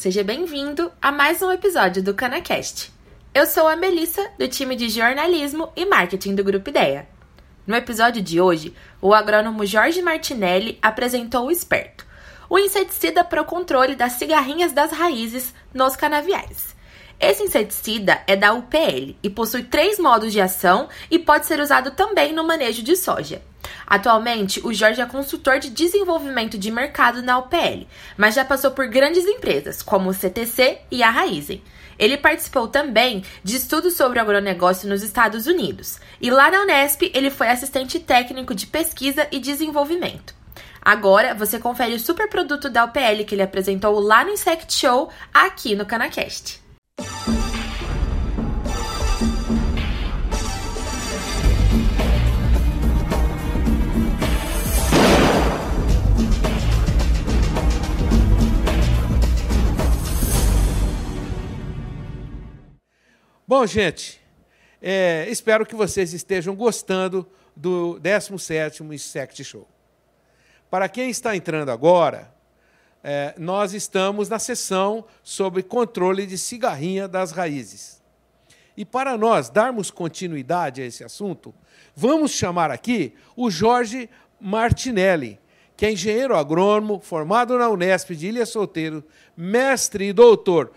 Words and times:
seja 0.00 0.24
bem-vindo 0.24 0.90
a 1.02 1.12
mais 1.12 1.42
um 1.42 1.52
episódio 1.52 2.02
do 2.02 2.14
CanaCast. 2.14 2.90
Eu 3.34 3.44
sou 3.44 3.68
a 3.68 3.76
Melissa, 3.76 4.30
do 4.38 4.48
time 4.48 4.74
de 4.74 4.88
jornalismo 4.88 5.70
e 5.76 5.84
marketing 5.84 6.34
do 6.34 6.42
Grupo 6.42 6.70
Ideia. 6.70 7.06
No 7.66 7.76
episódio 7.76 8.22
de 8.22 8.40
hoje, 8.40 8.74
o 8.98 9.12
agrônomo 9.12 9.66
Jorge 9.66 10.00
Martinelli 10.00 10.78
apresentou 10.80 11.44
o 11.44 11.50
Esperto, 11.50 12.06
o 12.48 12.58
inseticida 12.58 13.22
para 13.22 13.42
o 13.42 13.44
controle 13.44 13.94
das 13.94 14.12
cigarrinhas 14.12 14.72
das 14.72 14.90
raízes 14.90 15.52
nos 15.74 15.96
canaviais. 15.96 16.74
Esse 17.20 17.42
inseticida 17.42 18.22
é 18.26 18.34
da 18.34 18.54
UPL 18.54 19.18
e 19.22 19.28
possui 19.28 19.64
três 19.64 19.98
modos 19.98 20.32
de 20.32 20.40
ação 20.40 20.88
e 21.10 21.18
pode 21.18 21.44
ser 21.44 21.60
usado 21.60 21.90
também 21.90 22.32
no 22.32 22.42
manejo 22.42 22.82
de 22.82 22.96
soja. 22.96 23.42
Atualmente, 23.90 24.64
o 24.64 24.72
Jorge 24.72 25.00
é 25.00 25.06
consultor 25.06 25.58
de 25.58 25.68
desenvolvimento 25.68 26.56
de 26.56 26.70
mercado 26.70 27.22
na 27.22 27.36
UPL, 27.40 27.88
mas 28.16 28.36
já 28.36 28.44
passou 28.44 28.70
por 28.70 28.86
grandes 28.86 29.26
empresas, 29.26 29.82
como 29.82 30.08
o 30.08 30.14
CTC 30.14 30.78
e 30.92 31.02
a 31.02 31.10
Raizen. 31.10 31.60
Ele 31.98 32.16
participou 32.16 32.68
também 32.68 33.24
de 33.42 33.56
estudos 33.56 33.94
sobre 33.94 34.20
agronegócio 34.20 34.88
nos 34.88 35.02
Estados 35.02 35.48
Unidos, 35.48 35.98
e 36.20 36.30
lá 36.30 36.52
na 36.52 36.62
Unesp 36.62 37.10
ele 37.12 37.30
foi 37.30 37.48
assistente 37.48 37.98
técnico 37.98 38.54
de 38.54 38.68
pesquisa 38.68 39.26
e 39.32 39.40
desenvolvimento. 39.40 40.36
Agora 40.80 41.34
você 41.34 41.58
confere 41.58 41.96
o 41.96 42.00
super 42.00 42.28
produto 42.28 42.70
da 42.70 42.84
UPL 42.84 43.24
que 43.26 43.34
ele 43.34 43.42
apresentou 43.42 43.98
lá 43.98 44.24
no 44.24 44.30
Insect 44.30 44.72
Show, 44.72 45.10
aqui 45.34 45.74
no 45.74 45.84
Canacast. 45.84 46.62
Bom, 63.50 63.66
gente, 63.66 64.20
é, 64.80 65.26
espero 65.28 65.66
que 65.66 65.74
vocês 65.74 66.12
estejam 66.12 66.54
gostando 66.54 67.26
do 67.56 67.98
17º 68.00 68.94
Insect 68.94 69.42
Show. 69.42 69.66
Para 70.70 70.88
quem 70.88 71.10
está 71.10 71.34
entrando 71.34 71.70
agora, 71.70 72.32
é, 73.02 73.34
nós 73.36 73.74
estamos 73.74 74.28
na 74.28 74.38
sessão 74.38 75.04
sobre 75.24 75.64
controle 75.64 76.26
de 76.26 76.38
cigarrinha 76.38 77.08
das 77.08 77.32
raízes. 77.32 78.00
E 78.76 78.84
para 78.84 79.18
nós 79.18 79.50
darmos 79.50 79.90
continuidade 79.90 80.80
a 80.80 80.86
esse 80.86 81.02
assunto, 81.02 81.52
vamos 81.92 82.30
chamar 82.30 82.70
aqui 82.70 83.14
o 83.34 83.50
Jorge 83.50 84.08
Martinelli, 84.40 85.40
que 85.76 85.86
é 85.86 85.90
engenheiro 85.90 86.36
agrônomo, 86.36 87.00
formado 87.00 87.58
na 87.58 87.68
Unesp 87.68 88.10
de 88.10 88.28
Ilha 88.28 88.46
Solteiro, 88.46 89.02
mestre 89.36 90.10
e 90.10 90.12
doutor 90.12 90.70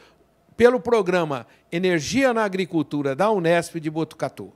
pelo 0.56 0.80
programa 0.80 1.46
Energia 1.72 2.34
na 2.34 2.44
Agricultura 2.44 3.16
da 3.16 3.32
Unesp 3.32 3.80
de 3.80 3.90
Botucatu. 3.90 4.52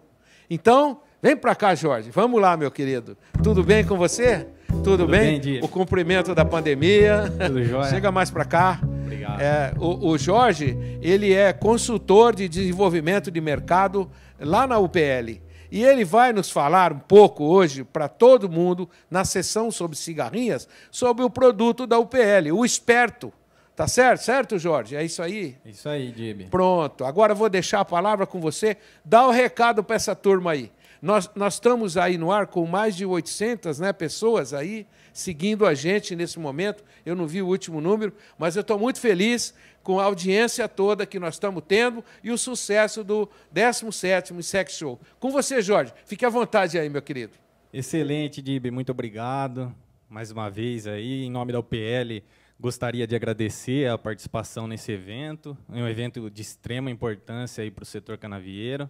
Então, 0.49 1.01
vem 1.21 1.35
para 1.35 1.55
cá, 1.55 1.75
Jorge. 1.75 2.09
Vamos 2.11 2.41
lá, 2.41 2.55
meu 2.55 2.71
querido. 2.71 3.17
Tudo 3.43 3.63
bem 3.63 3.85
com 3.85 3.97
você? 3.97 4.47
Tudo, 4.67 4.83
Tudo 4.83 5.07
bem? 5.07 5.39
bem 5.39 5.63
o 5.63 5.67
cumprimento 5.67 6.33
da 6.35 6.45
pandemia. 6.45 7.31
Tudo 7.47 7.63
jóia. 7.63 7.89
Chega 7.89 8.11
mais 8.11 8.29
para 8.29 8.45
cá. 8.45 8.79
Obrigado. 8.83 9.41
É, 9.41 9.73
o, 9.77 10.09
o 10.09 10.17
Jorge, 10.17 10.77
ele 11.01 11.33
é 11.33 11.51
consultor 11.53 12.35
de 12.35 12.47
desenvolvimento 12.47 13.31
de 13.31 13.41
mercado 13.41 14.09
lá 14.39 14.67
na 14.67 14.77
UPL. 14.77 15.41
E 15.69 15.83
ele 15.83 16.05
vai 16.05 16.31
nos 16.31 16.49
falar 16.49 16.93
um 16.93 16.99
pouco 16.99 17.43
hoje, 17.43 17.83
para 17.83 18.07
todo 18.07 18.49
mundo, 18.49 18.89
na 19.11 19.25
sessão 19.25 19.69
sobre 19.69 19.97
cigarrinhas, 19.97 20.67
sobre 20.89 21.23
o 21.25 21.29
produto 21.29 21.85
da 21.85 21.99
UPL, 21.99 22.53
o 22.53 22.63
Esperto. 22.63 23.33
Tá 23.77 23.87
certo? 23.87 24.23
Certo, 24.23 24.57
Jorge? 24.57 24.95
É 24.95 25.05
isso 25.05 25.21
aí? 25.21 25.55
Isso 25.63 25.87
aí, 25.87 26.11
Jimmy. 26.11 26.45
Pronto. 26.45 27.05
Agora 27.05 27.33
eu 27.33 27.35
vou 27.35 27.47
deixar 27.47 27.79
a 27.81 27.85
palavra 27.85 28.25
com 28.25 28.41
você. 28.41 28.75
Dá 29.05 29.27
o 29.27 29.29
recado 29.29 29.83
para 29.83 29.95
essa 29.95 30.15
turma 30.15 30.53
aí. 30.53 30.71
Nós, 30.99 31.29
nós 31.35 31.53
estamos 31.53 31.95
aí 31.95 32.17
no 32.17 32.31
ar 32.31 32.47
com 32.47 32.65
mais 32.65 32.95
de 32.95 33.05
800 33.05 33.77
né, 33.77 33.93
pessoas 33.93 34.51
aí 34.51 34.87
seguindo 35.13 35.63
a 35.63 35.75
gente 35.75 36.15
nesse 36.15 36.39
momento. 36.39 36.83
Eu 37.05 37.15
não 37.15 37.27
vi 37.27 37.39
o 37.39 37.45
último 37.45 37.79
número, 37.79 38.13
mas 38.35 38.55
eu 38.55 38.61
estou 38.61 38.79
muito 38.79 38.99
feliz 38.99 39.53
com 39.83 39.99
a 39.99 40.05
audiência 40.05 40.67
toda 40.67 41.05
que 41.05 41.19
nós 41.19 41.35
estamos 41.35 41.61
tendo 41.67 42.03
e 42.23 42.31
o 42.31 42.37
sucesso 42.37 43.03
do 43.03 43.29
17º 43.53 44.41
Sex 44.41 44.73
Show. 44.73 44.99
Com 45.19 45.29
você, 45.29 45.61
Jorge. 45.61 45.93
Fique 46.03 46.25
à 46.25 46.29
vontade 46.29 46.79
aí, 46.79 46.89
meu 46.89 47.03
querido. 47.03 47.33
Excelente, 47.71 48.41
Dib. 48.41 48.71
Muito 48.71 48.91
obrigado 48.91 49.71
mais 50.09 50.31
uma 50.31 50.49
vez 50.49 50.87
aí. 50.87 51.25
Em 51.25 51.29
nome 51.29 51.51
da 51.51 51.59
UPL, 51.59 52.23
gostaria 52.59 53.05
de 53.05 53.15
agradecer 53.15 53.89
a 53.89 53.97
participação 53.97 54.67
nesse 54.67 54.91
evento. 54.91 55.57
É 55.71 55.81
um 55.81 55.87
evento 55.87 56.29
de 56.29 56.41
extrema 56.41 56.89
importância 56.89 57.69
para 57.71 57.83
o 57.83 57.85
setor 57.85 58.17
canavieiro. 58.17 58.89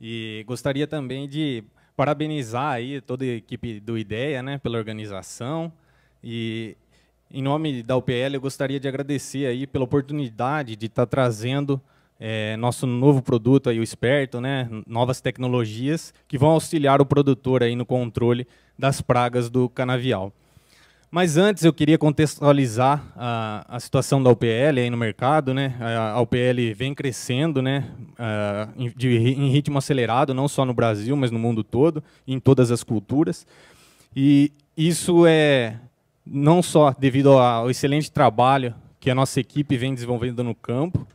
E 0.00 0.42
gostaria 0.46 0.86
também 0.86 1.28
de 1.28 1.62
parabenizar 1.96 2.72
aí 2.72 3.00
toda 3.00 3.24
a 3.24 3.28
equipe 3.28 3.78
do 3.80 3.98
IDEA 3.98 4.42
né, 4.42 4.58
pela 4.58 4.78
organização. 4.78 5.72
E, 6.24 6.76
em 7.30 7.42
nome 7.42 7.82
da 7.82 7.96
UPL, 7.96 8.34
eu 8.34 8.40
gostaria 8.40 8.80
de 8.80 8.88
agradecer 8.88 9.46
aí 9.46 9.66
pela 9.66 9.84
oportunidade 9.84 10.74
de 10.74 10.86
estar 10.86 11.06
tá 11.06 11.10
trazendo 11.10 11.80
é, 12.18 12.56
nosso 12.56 12.86
novo 12.86 13.20
produto, 13.20 13.68
aí, 13.68 13.80
o 13.80 13.82
Esperto, 13.82 14.40
né, 14.40 14.68
novas 14.86 15.20
tecnologias 15.20 16.14
que 16.28 16.38
vão 16.38 16.50
auxiliar 16.50 17.00
o 17.00 17.06
produtor 17.06 17.62
aí 17.62 17.74
no 17.74 17.84
controle 17.84 18.46
das 18.78 19.00
pragas 19.00 19.50
do 19.50 19.68
canavial. 19.68 20.32
Mas 21.14 21.36
antes 21.36 21.62
eu 21.62 21.74
queria 21.74 21.98
contextualizar 21.98 23.04
a, 23.14 23.66
a 23.68 23.78
situação 23.78 24.22
da 24.22 24.30
UPL 24.30 24.78
aí 24.78 24.88
no 24.88 24.96
mercado. 24.96 25.52
Né? 25.52 25.76
A, 25.78 26.12
a 26.12 26.20
UPL 26.22 26.74
vem 26.74 26.94
crescendo 26.94 27.60
né? 27.60 27.86
Uh, 28.12 28.90
de, 28.96 29.10
em 29.18 29.50
ritmo 29.50 29.76
acelerado, 29.76 30.32
não 30.32 30.48
só 30.48 30.64
no 30.64 30.72
Brasil, 30.72 31.14
mas 31.14 31.30
no 31.30 31.38
mundo 31.38 31.62
todo, 31.62 32.02
em 32.26 32.40
todas 32.40 32.70
as 32.70 32.82
culturas. 32.82 33.46
E 34.16 34.52
isso 34.74 35.26
é 35.26 35.76
não 36.24 36.62
só 36.62 36.94
devido 36.98 37.32
ao 37.32 37.68
excelente 37.68 38.10
trabalho 38.10 38.74
que 38.98 39.10
a 39.10 39.14
nossa 39.14 39.38
equipe 39.38 39.76
vem 39.76 39.92
desenvolvendo 39.92 40.42
no 40.42 40.54
campo, 40.54 41.06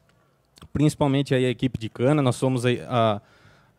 principalmente 0.72 1.34
a 1.34 1.40
equipe 1.42 1.80
de 1.80 1.90
cana. 1.90 2.22
Nós 2.22 2.36
somos 2.36 2.68
a, 2.68 3.20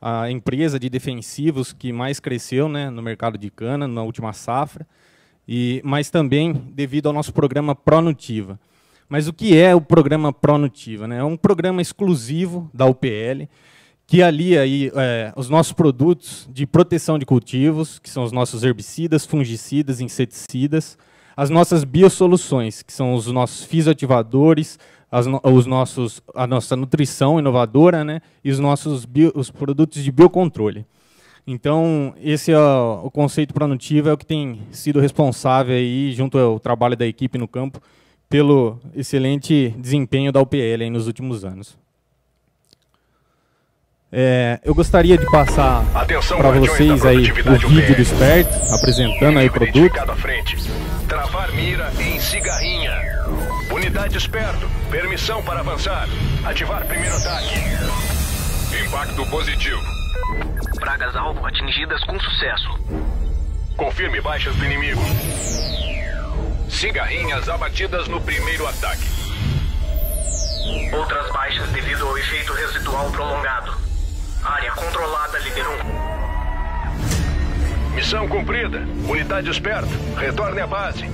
a, 0.02 0.22
a 0.22 0.30
empresa 0.32 0.80
de 0.80 0.90
defensivos 0.90 1.72
que 1.72 1.92
mais 1.92 2.18
cresceu 2.18 2.68
né, 2.68 2.90
no 2.90 3.02
mercado 3.02 3.38
de 3.38 3.50
cana 3.50 3.86
na 3.86 4.02
última 4.02 4.32
safra 4.32 4.84
e, 5.48 5.80
mas 5.82 6.10
também 6.10 6.52
devido 6.52 7.06
ao 7.06 7.12
nosso 7.14 7.32
programa 7.32 7.74
Pronutiva. 7.74 8.60
Mas 9.08 9.26
o 9.26 9.32
que 9.32 9.56
é 9.56 9.74
o 9.74 9.80
programa 9.80 10.30
Pronutiva? 10.30 11.08
Né? 11.08 11.18
É 11.18 11.24
um 11.24 11.38
programa 11.38 11.80
exclusivo 11.80 12.70
da 12.74 12.84
UPL 12.84 13.48
que 14.06 14.22
alia 14.22 14.62
aí, 14.62 14.90
é, 14.94 15.32
os 15.36 15.50
nossos 15.50 15.72
produtos 15.72 16.48
de 16.52 16.66
proteção 16.66 17.18
de 17.18 17.26
cultivos, 17.26 17.98
que 17.98 18.08
são 18.08 18.24
os 18.24 18.32
nossos 18.32 18.64
herbicidas, 18.64 19.26
fungicidas, 19.26 20.00
inseticidas, 20.00 20.96
as 21.36 21.50
nossas 21.50 21.84
biosoluções, 21.84 22.82
que 22.82 22.92
são 22.92 23.14
os 23.14 23.26
nossos 23.26 23.64
fisioativadores, 23.64 24.78
as, 25.10 25.26
os 25.44 25.66
nossos, 25.66 26.22
a 26.34 26.46
nossa 26.46 26.74
nutrição 26.74 27.38
inovadora 27.38 28.02
né, 28.02 28.20
e 28.42 28.50
os 28.50 28.58
nossos 28.58 29.04
bio, 29.04 29.30
os 29.34 29.50
produtos 29.50 30.02
de 30.02 30.10
biocontrole. 30.10 30.86
Então, 31.50 32.12
esse 32.20 32.52
é 32.52 32.58
o 32.58 33.10
conceito 33.10 33.54
produtivo, 33.54 34.10
é 34.10 34.12
o 34.12 34.18
que 34.18 34.26
tem 34.26 34.60
sido 34.70 35.00
responsável 35.00 35.74
aí, 35.74 36.12
junto 36.12 36.36
ao 36.36 36.60
trabalho 36.60 36.94
da 36.94 37.06
equipe 37.06 37.38
no 37.38 37.48
campo, 37.48 37.80
pelo 38.28 38.78
excelente 38.94 39.74
desempenho 39.78 40.30
da 40.30 40.42
UPL 40.42 40.90
nos 40.92 41.06
últimos 41.06 41.46
anos. 41.46 41.78
É, 44.12 44.60
eu 44.62 44.74
gostaria 44.74 45.16
de 45.16 45.24
passar 45.30 45.86
para 46.36 46.50
vocês 46.50 47.06
aí 47.06 47.30
o 47.30 47.68
vídeo 47.68 47.96
do 47.96 48.02
Esperto, 48.02 48.74
apresentando 48.74 49.38
aí 49.38 49.48
o 49.48 49.52
produto. 49.52 49.94
Travar 51.08 51.50
mira 51.54 51.90
em 51.98 52.20
cigarrinha. 52.20 52.92
Unidade 53.72 54.18
Esperto, 54.18 54.68
permissão 54.90 55.42
para 55.42 55.60
avançar. 55.60 56.06
Ativar 56.44 56.86
primeiro 56.86 57.16
ataque. 57.16 57.54
Impacto 58.84 59.24
positivo. 59.30 59.97
Pragas-alvo 60.78 61.44
atingidas 61.46 62.02
com 62.04 62.18
sucesso. 62.18 62.78
Confirme 63.76 64.20
baixas 64.20 64.54
do 64.56 64.64
inimigo. 64.64 65.00
Cigarrinhas 66.68 67.48
abatidas 67.48 68.08
no 68.08 68.20
primeiro 68.20 68.66
ataque. 68.66 69.04
Outras 70.92 71.30
baixas 71.32 71.68
devido 71.70 72.06
ao 72.06 72.18
efeito 72.18 72.52
residual 72.52 73.10
prolongado. 73.10 73.76
Área 74.44 74.72
controlada 74.72 75.38
liderou. 75.38 75.78
Missão 77.94 78.28
cumprida. 78.28 78.78
Unidade 79.08 79.50
esperta. 79.50 79.88
Retorne 80.16 80.60
à 80.60 80.66
base. 80.66 81.04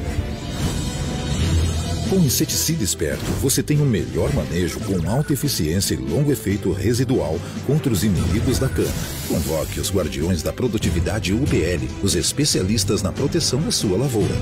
Com 2.09 2.17
inseticida 2.17 2.85
esperto, 2.85 3.25
você 3.41 3.63
tem 3.63 3.81
um 3.81 3.87
melhor 3.87 4.33
manejo 4.35 4.79
com 4.81 5.09
alta 5.09 5.33
eficiência 5.33 5.95
e 5.95 5.97
longo 5.97 6.31
efeito 6.31 6.71
residual 6.71 7.41
contra 7.67 7.91
os 7.91 8.05
inimigos 8.05 8.59
da 8.59 8.69
cana. 8.69 8.93
Convoque 9.27 9.81
os 9.81 9.91
guardiões 9.91 10.43
da 10.43 10.53
produtividade 10.53 11.33
UPL, 11.33 11.89
os 12.03 12.15
especialistas 12.15 13.03
na 13.03 13.11
proteção 13.11 13.61
da 13.61 13.71
sua 13.71 13.97
lavoura. 13.97 14.35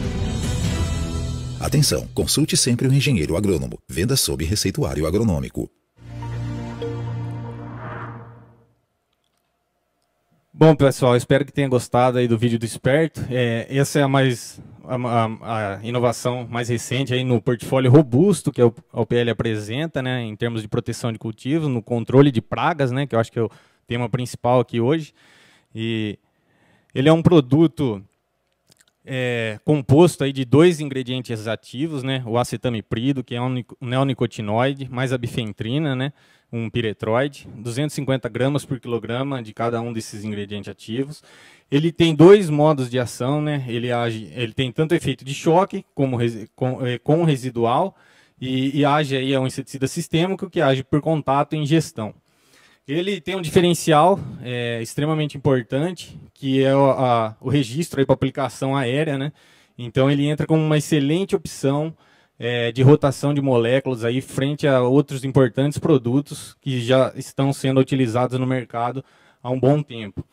Atenção, 1.60 2.08
consulte 2.12 2.56
sempre 2.56 2.88
o 2.88 2.92
engenheiro 2.92 3.36
agrônomo. 3.36 3.78
Venda 3.88 4.16
sob 4.16 4.44
receituário 4.44 5.06
agronômico. 5.06 5.70
Bom, 10.64 10.76
pessoal, 10.76 11.16
espero 11.16 11.44
que 11.44 11.52
tenha 11.52 11.68
gostado 11.68 12.18
aí 12.18 12.28
do 12.28 12.38
vídeo 12.38 12.56
do 12.56 12.64
Esperto. 12.64 13.20
É, 13.28 13.66
essa 13.68 13.98
é 13.98 14.02
a 14.04 14.06
mais 14.06 14.62
a, 14.84 14.94
a, 14.94 15.74
a, 15.74 15.80
inovação 15.82 16.46
mais 16.48 16.68
recente 16.68 17.12
aí 17.12 17.24
no 17.24 17.42
portfólio 17.42 17.90
robusto 17.90 18.52
que 18.52 18.62
a 18.62 18.66
UPL 18.66 19.30
apresenta, 19.32 20.00
né, 20.00 20.22
em 20.22 20.36
termos 20.36 20.62
de 20.62 20.68
proteção 20.68 21.10
de 21.10 21.18
cultivos, 21.18 21.66
no 21.66 21.82
controle 21.82 22.30
de 22.30 22.40
pragas, 22.40 22.92
né, 22.92 23.08
que 23.08 23.16
eu 23.16 23.18
acho 23.18 23.32
que 23.32 23.40
é 23.40 23.42
o 23.42 23.50
tema 23.88 24.08
principal 24.08 24.60
aqui 24.60 24.80
hoje. 24.80 25.12
E 25.74 26.16
ele 26.94 27.08
é 27.08 27.12
um 27.12 27.22
produto 27.22 28.00
é, 29.04 29.58
composto 29.64 30.22
aí 30.22 30.32
de 30.32 30.44
dois 30.44 30.78
ingredientes 30.78 31.48
ativos, 31.48 32.04
né, 32.04 32.22
o 32.24 32.38
acetamiprido, 32.38 33.24
que 33.24 33.34
é 33.34 33.42
um 33.42 33.64
neonicotinoide, 33.80 34.88
mais 34.88 35.12
a 35.12 35.18
bifentrina, 35.18 35.96
né, 35.96 36.12
um 36.52 36.68
piretroide, 36.68 37.48
250 37.56 38.28
gramas 38.28 38.64
por 38.64 38.78
quilograma 38.78 39.42
de 39.42 39.54
cada 39.54 39.80
um 39.80 39.92
desses 39.92 40.22
ingredientes 40.22 40.68
ativos. 40.68 41.22
Ele 41.70 41.90
tem 41.90 42.14
dois 42.14 42.50
modos 42.50 42.90
de 42.90 42.98
ação, 42.98 43.40
né? 43.40 43.64
Ele 43.66 43.90
age, 43.90 44.30
ele 44.34 44.52
tem 44.52 44.70
tanto 44.70 44.94
efeito 44.94 45.24
de 45.24 45.32
choque 45.32 45.84
como 45.94 46.18
com, 46.54 46.86
é, 46.86 46.98
com 46.98 47.24
residual 47.24 47.96
e, 48.38 48.80
e, 48.80 48.84
age 48.84 49.16
aí 49.16 49.32
é 49.32 49.38
um 49.38 49.46
inseticida 49.46 49.86
sistêmico 49.86 50.50
que 50.50 50.60
age 50.60 50.82
por 50.82 51.00
contato 51.00 51.54
e 51.54 51.58
ingestão. 51.58 52.12
Ele 52.86 53.20
tem 53.20 53.36
um 53.36 53.40
diferencial 53.40 54.18
é, 54.42 54.82
extremamente 54.82 55.36
importante, 55.38 56.18
que 56.34 56.62
é 56.62 56.74
o, 56.74 56.90
a, 56.90 57.36
o 57.40 57.48
registro 57.48 58.04
para 58.04 58.12
aplicação 58.12 58.76
aérea, 58.76 59.16
né? 59.16 59.32
Então 59.78 60.10
ele 60.10 60.26
entra 60.26 60.46
como 60.46 60.60
uma 60.60 60.76
excelente 60.76 61.36
opção 61.36 61.94
é, 62.42 62.72
de 62.72 62.82
rotação 62.82 63.32
de 63.32 63.40
moléculas 63.40 64.04
aí 64.04 64.20
frente 64.20 64.66
a 64.66 64.82
outros 64.82 65.24
importantes 65.24 65.78
produtos 65.78 66.56
que 66.60 66.80
já 66.80 67.12
estão 67.14 67.52
sendo 67.52 67.78
utilizados 67.78 68.36
no 68.36 68.44
mercado 68.44 69.04
há 69.40 69.48
um 69.48 69.60
bom 69.60 69.80
tempo. 69.80 70.24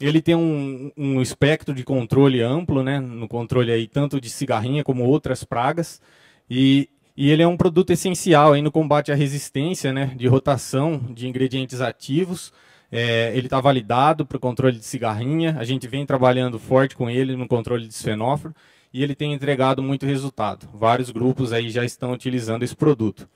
Ele 0.00 0.22
tem 0.22 0.34
um, 0.34 0.90
um 0.96 1.20
espectro 1.20 1.74
de 1.74 1.84
controle 1.84 2.40
amplo, 2.40 2.82
né, 2.82 2.98
no 2.98 3.28
controle 3.28 3.70
aí 3.70 3.86
tanto 3.86 4.18
de 4.18 4.30
cigarrinha 4.30 4.82
como 4.82 5.04
outras 5.04 5.44
pragas, 5.44 6.00
e, 6.48 6.88
e 7.14 7.30
ele 7.30 7.42
é 7.42 7.46
um 7.46 7.58
produto 7.58 7.90
essencial 7.90 8.54
aí 8.54 8.62
no 8.62 8.72
combate 8.72 9.12
à 9.12 9.14
resistência, 9.14 9.92
né, 9.92 10.14
de 10.16 10.26
rotação 10.26 10.98
de 11.14 11.28
ingredientes 11.28 11.82
ativos. 11.82 12.54
É, 12.90 13.32
ele 13.36 13.48
está 13.48 13.60
validado 13.60 14.24
para 14.24 14.38
o 14.38 14.40
controle 14.40 14.78
de 14.78 14.84
cigarrinha. 14.86 15.54
A 15.58 15.64
gente 15.64 15.86
vem 15.86 16.06
trabalhando 16.06 16.58
forte 16.58 16.96
com 16.96 17.10
ele 17.10 17.36
no 17.36 17.46
controle 17.46 17.86
de 17.86 17.92
esfenóforo 17.92 18.54
e 18.92 19.02
ele 19.02 19.14
tem 19.14 19.32
entregado 19.32 19.82
muito 19.82 20.06
resultado. 20.06 20.68
Vários 20.74 21.10
grupos 21.10 21.52
aí 21.52 21.70
já 21.70 21.84
estão 21.84 22.12
utilizando 22.12 22.62
esse 22.62 22.74
produto. 22.74 23.28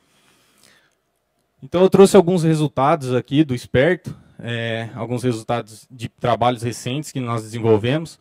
Então 1.63 1.83
eu 1.83 1.89
trouxe 1.89 2.17
alguns 2.17 2.43
resultados 2.43 3.15
aqui 3.15 3.45
do 3.45 3.55
Esperto, 3.55 4.15
é, 4.39 4.91
alguns 4.95 5.23
resultados 5.23 5.87
de 5.91 6.09
trabalhos 6.09 6.63
recentes 6.63 7.11
que 7.11 7.21
nós 7.21 7.43
desenvolvemos. 7.43 8.19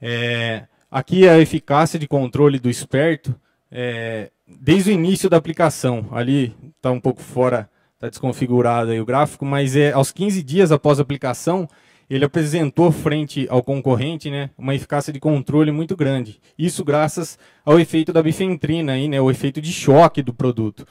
É, 0.00 0.64
aqui 0.90 1.26
é 1.26 1.30
a 1.30 1.38
eficácia 1.38 1.98
de 1.98 2.08
controle 2.08 2.58
do 2.58 2.70
Esperto 2.70 3.34
é, 3.70 4.30
desde 4.46 4.90
o 4.90 4.92
início 4.92 5.28
da 5.28 5.36
aplicação. 5.36 6.08
Ali 6.12 6.54
está 6.76 6.90
um 6.90 7.00
pouco 7.00 7.20
fora, 7.20 7.68
está 7.94 8.08
desconfigurado 8.08 8.90
aí 8.90 9.00
o 9.00 9.06
gráfico, 9.06 9.44
mas 9.44 9.76
é 9.76 9.92
aos 9.92 10.12
15 10.12 10.42
dias 10.42 10.72
após 10.72 10.98
a 10.98 11.02
aplicação, 11.02 11.68
ele 12.08 12.24
apresentou 12.24 12.92
frente 12.92 13.46
ao 13.50 13.62
concorrente 13.62 14.30
né, 14.30 14.50
uma 14.56 14.74
eficácia 14.74 15.12
de 15.12 15.18
controle 15.18 15.72
muito 15.72 15.96
grande. 15.96 16.40
Isso 16.58 16.84
graças 16.84 17.38
ao 17.64 17.80
efeito 17.80 18.12
da 18.12 18.22
bifentrina, 18.22 18.92
aí, 18.92 19.08
né, 19.08 19.20
o 19.20 19.30
efeito 19.30 19.60
de 19.60 19.72
choque 19.72 20.22
do 20.22 20.32
produto. 20.32 20.86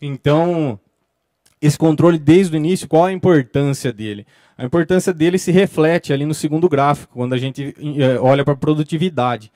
Então, 0.00 0.78
esse 1.60 1.78
controle 1.78 2.18
desde 2.18 2.54
o 2.54 2.58
início, 2.58 2.88
qual 2.88 3.04
a 3.04 3.12
importância 3.12 3.92
dele? 3.92 4.26
A 4.56 4.64
importância 4.64 5.12
dele 5.12 5.38
se 5.38 5.50
reflete 5.50 6.12
ali 6.12 6.24
no 6.24 6.34
segundo 6.34 6.68
gráfico, 6.68 7.14
quando 7.14 7.32
a 7.32 7.38
gente 7.38 7.74
eh, 7.98 8.18
olha 8.20 8.44
para 8.44 8.54
a 8.54 8.56
produtividade. 8.56 9.50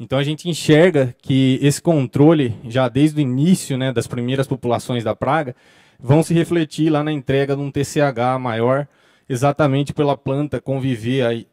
Então 0.00 0.18
a 0.18 0.22
gente 0.22 0.48
enxerga 0.48 1.14
que 1.20 1.58
esse 1.60 1.82
controle, 1.82 2.54
já 2.64 2.88
desde 2.88 3.18
o 3.18 3.20
início 3.20 3.76
né, 3.76 3.92
das 3.92 4.06
primeiras 4.06 4.46
populações 4.46 5.02
da 5.02 5.14
praga, 5.14 5.56
vão 5.98 6.22
se 6.22 6.32
refletir 6.32 6.88
lá 6.88 7.02
na 7.02 7.12
entrega 7.12 7.56
de 7.56 7.62
um 7.62 7.70
TCH 7.70 8.38
maior, 8.40 8.86
exatamente 9.28 9.92
pela 9.92 10.16
planta 10.16 10.60
conviver 10.60 11.24
aí 11.26 11.46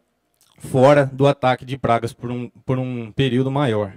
fora 0.57 1.06
do 1.06 1.27
ataque 1.27 1.66
de 1.66 1.77
pragas 1.77 2.13
por 2.13 2.31
um, 2.31 2.50
por 2.66 2.80
um 2.80 3.12
período 3.12 3.51
maior. 3.51 3.94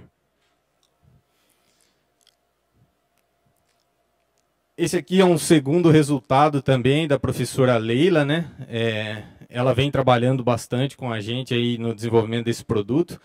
Esse 4.77 4.95
aqui 4.95 5.19
é 5.19 5.25
um 5.25 5.37
segundo 5.37 5.89
resultado 5.89 6.61
também 6.61 7.05
da 7.07 7.19
professora 7.19 7.75
Leila, 7.77 8.23
né? 8.23 8.49
É, 8.69 9.23
ela 9.49 9.73
vem 9.73 9.91
trabalhando 9.91 10.41
bastante 10.41 10.95
com 10.95 11.11
a 11.11 11.19
gente 11.19 11.53
aí 11.53 11.77
no 11.77 11.93
desenvolvimento 11.93 12.45
desse 12.45 12.63
produto 12.63 13.19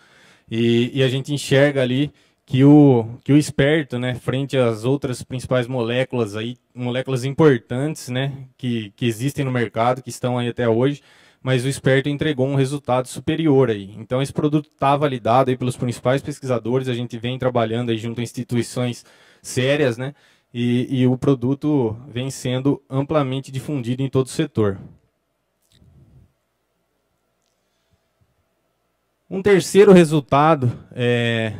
e, 0.51 0.91
e, 0.93 1.01
a 1.01 1.07
gente 1.07 1.33
enxerga 1.33 1.81
ali 1.81 2.11
que 2.45 2.63
o, 2.63 3.07
que 3.23 3.33
o 3.33 3.37
esperto, 3.37 3.97
né, 3.97 4.13
frente 4.13 4.55
às 4.55 4.85
outras 4.85 5.23
principais 5.23 5.67
moléculas 5.67 6.35
aí, 6.35 6.57
moléculas 6.73 7.25
importantes, 7.25 8.09
né, 8.09 8.47
que, 8.55 8.91
que 8.95 9.07
existem 9.07 9.43
no 9.43 9.51
mercado, 9.51 10.03
que 10.03 10.09
estão 10.09 10.37
aí 10.37 10.47
até 10.47 10.69
hoje, 10.69 11.01
mas 11.41 11.65
o 11.65 11.67
esperto 11.67 12.07
entregou 12.07 12.47
um 12.47 12.55
resultado 12.55 13.07
superior 13.07 13.69
aí. 13.69 13.95
Então 13.97 14.21
esse 14.21 14.31
produto 14.31 14.69
está 14.69 14.95
validado 14.95 15.49
aí 15.49 15.57
pelos 15.57 15.75
principais 15.75 16.21
pesquisadores, 16.21 16.87
a 16.87 16.93
gente 16.93 17.17
vem 17.17 17.39
trabalhando 17.39 17.89
aí 17.89 17.97
junto 17.97 18.19
a 18.19 18.23
instituições 18.23 19.03
sérias, 19.41 19.97
né, 19.97 20.13
e, 20.53 21.01
e 21.01 21.07
o 21.07 21.17
produto 21.17 21.97
vem 22.07 22.29
sendo 22.29 22.81
amplamente 22.89 23.51
difundido 23.51 24.03
em 24.03 24.09
todo 24.09 24.27
o 24.27 24.29
setor. 24.29 24.79
Um 29.27 29.41
terceiro 29.41 29.91
resultado 29.91 30.71
é, 30.93 31.51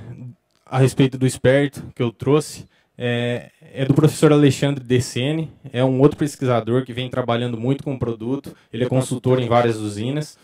a 0.66 0.80
respeito 0.80 1.18
do 1.18 1.28
esperto 1.28 1.84
que 1.94 2.02
eu 2.02 2.12
trouxe 2.12 2.66
é, 2.98 3.52
é, 3.74 3.86
do 3.86 3.94
professor 3.94 4.32
Alexandre 4.32 4.84
Decene, 4.84 5.52
é 5.72 5.84
um 5.84 6.00
outro 6.00 6.18
pesquisador 6.18 6.84
que 6.84 6.94
vem 6.94 7.10
trabalhando 7.10 7.60
muito 7.60 7.84
com 7.84 7.94
o 7.94 8.00
produto, 8.00 8.56
ele 8.72 8.86
é 8.86 8.88
consultor 8.90 9.40
em 9.40 9.48
várias 9.48 9.78
usinas 9.78 10.38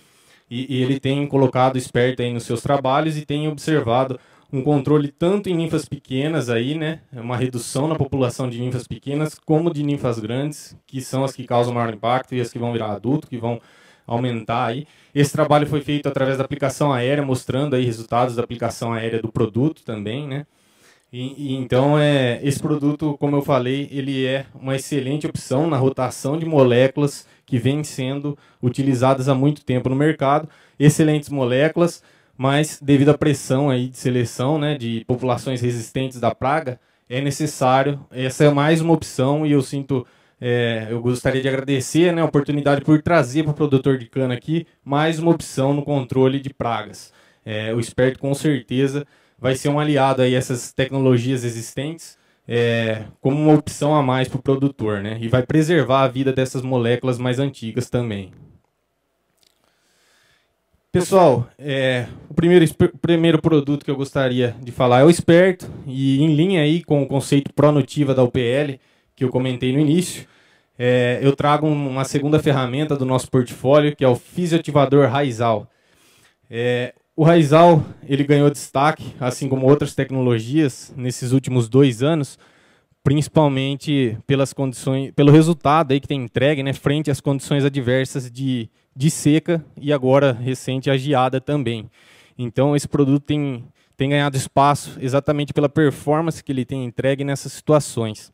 e, 0.49 0.77
e 0.77 0.83
ele 0.83 0.99
tem 0.99 1.25
colocado 1.27 1.77
esperto 1.77 2.21
aí 2.21 2.31
nos 2.31 2.43
seus 2.43 2.61
trabalhos 2.61 3.17
e 3.17 3.25
tem 3.25 3.47
observado 3.47 4.19
um 4.53 4.61
controle 4.61 5.07
tanto 5.07 5.49
em 5.49 5.55
ninfas 5.55 5.85
pequenas 5.85 6.49
aí, 6.49 6.75
né, 6.75 6.99
uma 7.13 7.37
redução 7.37 7.87
na 7.87 7.95
população 7.95 8.49
de 8.49 8.59
ninfas 8.59 8.85
pequenas, 8.85 9.39
como 9.39 9.73
de 9.73 9.81
ninfas 9.81 10.19
grandes, 10.19 10.75
que 10.85 10.99
são 10.99 11.23
as 11.23 11.33
que 11.33 11.45
causam 11.45 11.73
maior 11.73 11.93
impacto 11.93 12.35
e 12.35 12.41
as 12.41 12.51
que 12.51 12.59
vão 12.59 12.73
virar 12.73 12.91
adulto, 12.91 13.27
que 13.27 13.37
vão 13.37 13.61
aumentar 14.05 14.67
aí. 14.67 14.87
Esse 15.13 15.31
trabalho 15.31 15.67
foi 15.67 15.81
feito 15.81 16.07
através 16.07 16.37
da 16.37 16.43
aplicação 16.43 16.91
aérea, 16.91 17.25
mostrando 17.25 17.75
aí 17.75 17.85
resultados 17.85 18.35
da 18.35 18.43
aplicação 18.43 18.93
aérea 18.93 19.21
do 19.21 19.31
produto 19.31 19.83
também, 19.83 20.27
né? 20.27 20.45
E, 21.11 21.51
e, 21.51 21.55
então, 21.55 21.99
é, 21.99 22.39
esse 22.41 22.59
produto, 22.59 23.17
como 23.19 23.35
eu 23.35 23.41
falei, 23.41 23.89
ele 23.91 24.25
é 24.25 24.45
uma 24.55 24.77
excelente 24.77 25.27
opção 25.27 25.69
na 25.69 25.75
rotação 25.77 26.37
de 26.37 26.45
moléculas 26.45 27.27
que 27.45 27.57
vêm 27.57 27.83
sendo 27.83 28.37
utilizadas 28.61 29.27
há 29.27 29.35
muito 29.35 29.65
tempo 29.65 29.89
no 29.89 29.95
mercado. 29.95 30.47
Excelentes 30.79 31.27
moléculas, 31.27 32.01
mas 32.37 32.79
devido 32.81 33.09
à 33.09 33.17
pressão 33.17 33.69
aí 33.69 33.89
de 33.89 33.97
seleção 33.97 34.57
né, 34.57 34.77
de 34.77 35.03
populações 35.05 35.59
resistentes 35.59 36.17
da 36.17 36.33
praga, 36.33 36.79
é 37.09 37.19
necessário, 37.19 37.99
essa 38.09 38.45
é 38.45 38.49
mais 38.49 38.79
uma 38.79 38.93
opção 38.93 39.45
e 39.45 39.51
eu 39.51 39.61
sinto, 39.61 40.07
é, 40.43 40.87
eu 40.89 40.99
gostaria 40.99 41.39
de 41.39 41.47
agradecer 41.47 42.11
né, 42.11 42.23
a 42.23 42.25
oportunidade 42.25 42.81
por 42.81 42.99
trazer 42.99 43.43
para 43.43 43.51
o 43.51 43.55
produtor 43.55 43.99
de 43.99 44.07
cana 44.07 44.33
aqui 44.33 44.65
mais 44.83 45.19
uma 45.19 45.29
opção 45.29 45.71
no 45.71 45.83
controle 45.83 46.39
de 46.39 46.51
pragas. 46.51 47.13
É, 47.45 47.71
o 47.75 47.79
Esperto 47.79 48.17
com 48.17 48.33
certeza 48.33 49.05
vai 49.37 49.55
ser 49.55 49.69
um 49.69 49.79
aliado 49.79 50.23
a 50.23 50.27
essas 50.27 50.73
tecnologias 50.73 51.43
existentes, 51.43 52.17
é, 52.47 53.03
como 53.21 53.37
uma 53.37 53.53
opção 53.53 53.95
a 53.95 54.01
mais 54.01 54.27
para 54.27 54.39
o 54.39 54.41
produtor, 54.41 55.01
né? 55.01 55.17
E 55.21 55.27
vai 55.27 55.43
preservar 55.43 56.03
a 56.03 56.07
vida 56.07 56.33
dessas 56.33 56.63
moléculas 56.63 57.19
mais 57.19 57.37
antigas 57.37 57.89
também. 57.89 58.31
Pessoal, 60.91 61.47
é, 61.57 62.07
o 62.29 62.33
primeiro, 62.33 62.65
primeiro 63.01 63.41
produto 63.41 63.85
que 63.85 63.89
eu 63.89 63.95
gostaria 63.95 64.55
de 64.61 64.71
falar 64.71 64.99
é 64.99 65.03
o 65.03 65.09
Esperto, 65.09 65.71
e 65.87 66.21
em 66.21 66.35
linha 66.35 66.61
aí 66.61 66.83
com 66.83 67.01
o 67.01 67.07
conceito 67.07 67.53
Pronutiva 67.53 68.13
da 68.13 68.23
UPL, 68.23 68.77
que 69.21 69.25
eu 69.25 69.31
comentei 69.31 69.71
no 69.71 69.79
início, 69.79 70.27
é, 70.77 71.19
eu 71.21 71.35
trago 71.35 71.67
uma 71.67 72.03
segunda 72.03 72.39
ferramenta 72.39 72.95
do 72.95 73.05
nosso 73.05 73.29
portfólio, 73.29 73.95
que 73.95 74.03
é 74.03 74.07
o 74.07 74.15
Fisioativador 74.15 75.07
Raizal. 75.09 75.69
É, 76.49 76.93
o 77.15 77.23
Raizal 77.23 77.83
ele 78.07 78.23
ganhou 78.23 78.49
destaque, 78.49 79.13
assim 79.19 79.47
como 79.47 79.67
outras 79.67 79.93
tecnologias, 79.93 80.93
nesses 80.95 81.31
últimos 81.31 81.69
dois 81.69 82.01
anos, 82.01 82.39
principalmente 83.03 84.17
pelas 84.25 84.53
condições, 84.53 85.11
pelo 85.11 85.31
resultado 85.31 85.91
aí 85.91 85.99
que 85.99 86.07
tem 86.07 86.23
entregue, 86.23 86.63
né, 86.63 86.73
frente 86.73 87.11
às 87.11 87.21
condições 87.21 87.63
adversas 87.63 88.29
de 88.31 88.69
de 88.95 89.09
seca 89.09 89.63
e 89.77 89.93
agora 89.93 90.33
recente 90.33 90.89
a 90.89 90.97
geada 90.97 91.39
também. 91.39 91.89
Então 92.37 92.75
esse 92.75 92.87
produto 92.87 93.23
tem, 93.23 93.65
tem 93.95 94.09
ganhado 94.09 94.37
espaço 94.37 94.97
exatamente 94.99 95.53
pela 95.53 95.69
performance 95.69 96.43
que 96.43 96.51
ele 96.51 96.65
tem 96.65 96.85
entregue 96.85 97.23
nessas 97.23 97.53
situações. 97.53 98.31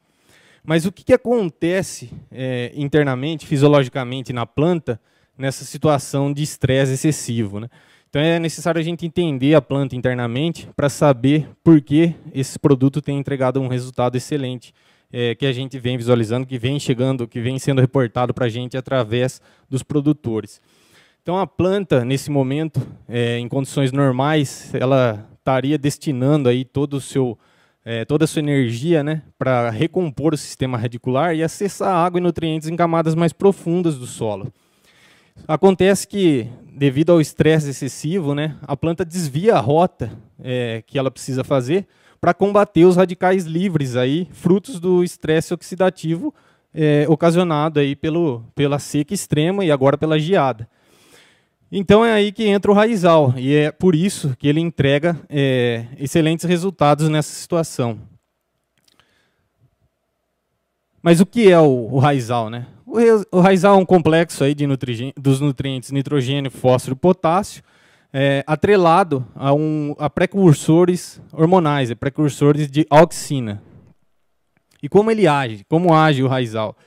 Mas 0.68 0.86
o 0.86 0.92
que, 0.92 1.02
que 1.02 1.14
acontece 1.14 2.12
é, 2.30 2.74
internamente, 2.76 3.48
fisiologicamente 3.48 4.34
na 4.34 4.46
planta, 4.46 5.00
nessa 5.38 5.64
situação 5.64 6.34
de 6.34 6.44
estresse 6.44 6.92
excessivo? 6.92 7.62
Né? 7.62 7.70
Então 8.10 8.22
é 8.22 8.38
necessário 8.38 8.78
a 8.78 8.84
gente 8.84 9.06
entender 9.06 9.56
a 9.56 9.62
planta 9.62 9.96
internamente 9.96 10.68
para 10.76 10.90
saber 10.90 11.48
por 11.64 11.80
que 11.80 12.14
esse 12.34 12.60
produto 12.60 13.02
tem 13.02 13.18
entregado 13.18 13.62
um 13.62 13.70
resultado 13.70 14.18
excelente 14.18 14.74
é, 15.10 15.34
que 15.36 15.46
a 15.46 15.54
gente 15.54 15.80
vem 15.80 15.96
visualizando, 15.96 16.46
que 16.46 16.60
vem 16.60 16.78
chegando, 16.78 17.30
que 17.30 17.40
vem 17.40 17.58
sendo 17.58 17.80
reportado 17.80 18.34
para 18.34 18.48
a 18.48 18.50
gente 18.50 18.76
através 18.76 19.42
dos 19.70 19.84
produtores. 19.84 20.60
Então 21.24 21.38
a 21.38 21.48
planta 21.48 22.04
nesse 22.04 22.30
momento, 22.30 22.86
é, 23.08 23.40
em 23.40 23.48
condições 23.48 23.94
normais, 23.94 24.70
ela 24.74 25.30
estaria 25.38 25.78
destinando 25.78 26.50
aí 26.50 26.66
todo 26.66 26.96
o 26.96 27.02
seu 27.02 27.40
é, 27.90 28.04
toda 28.04 28.26
a 28.26 28.28
sua 28.28 28.42
energia 28.42 29.02
né, 29.02 29.22
para 29.40 29.70
recompor 29.70 30.34
o 30.34 30.38
sistema 30.38 30.78
radicular 30.78 31.34
e 31.34 31.42
acessar 31.42 31.96
água 31.96 32.20
e 32.20 32.22
nutrientes 32.22 32.68
em 32.68 32.76
camadas 32.76 33.16
mais 33.16 33.32
profundas 33.32 33.98
do 33.98 34.06
solo. 34.06 34.52
Acontece 35.48 36.06
que, 36.06 36.50
devido 36.74 37.14
ao 37.14 37.22
estresse 37.22 37.70
excessivo, 37.70 38.36
né, 38.36 38.58
a 38.64 38.76
planta 38.76 39.06
desvia 39.06 39.56
a 39.56 39.62
rota 39.62 40.12
é, 40.44 40.84
que 40.86 41.00
ela 41.00 41.10
precisa 41.10 41.46
fazer 41.46 41.88
para 42.20 42.34
combater 42.34 42.84
os 42.84 42.98
radicais 42.98 43.46
livres, 43.46 43.96
aí, 43.96 44.28
frutos 44.34 44.82
do 44.82 45.02
estresse 45.02 45.54
oxidativo 45.54 46.36
é, 46.74 47.06
ocasionado 47.08 47.80
aí 47.80 47.96
pelo, 47.96 48.44
pela 48.54 48.80
seca 48.80 49.14
extrema 49.14 49.64
e 49.64 49.72
agora 49.72 49.98
pela 49.98 50.20
geada. 50.20 50.68
Então 51.72 52.06
é 52.06 52.14
aí 52.14 52.32
que 52.32 52.48
entra 52.48 52.72
o 52.72 52.74
raizal, 52.74 53.34
e 53.38 53.54
é 53.54 53.72
por 53.72 53.94
isso 53.94 54.36
que 54.38 54.48
ele 54.48 54.62
entrega 54.62 55.20
é, 55.30 55.86
excelentes 56.00 56.46
resultados 56.46 57.10
nessa 57.10 57.34
situação. 57.34 58.00
Mas 61.02 61.20
o 61.20 61.26
que 61.26 61.52
é 61.52 61.60
o, 61.60 61.90
o 61.92 62.00
raizal? 62.00 62.50
Né? 62.50 62.68
O, 62.86 62.98
o 63.38 63.42
raizal 63.42 63.76
é 63.76 63.78
um 63.78 63.86
complexo 63.86 64.46
aí 64.46 64.56
de 64.56 64.66
nutri 64.66 65.14
dos 65.18 65.42
nutrientes 65.42 65.92
nitrogênio, 65.92 66.50
fósforo 66.50 66.96
e 66.96 67.00
potássio, 67.00 67.62
é, 68.14 68.46
atrelado 68.48 69.28
a, 69.36 69.54
um, 69.54 69.94
a 70.00 70.10
precursores 70.10 71.22
hormonais, 71.34 71.92
a 71.92 71.96
precursores 71.98 72.72
de 72.72 72.88
auxina. 72.90 73.62
E 74.82 74.88
como 74.88 75.12
ele 75.12 75.28
age? 75.28 75.66
Como 75.68 75.94
age 75.94 76.24
o 76.24 76.28
raizal? 76.28 76.78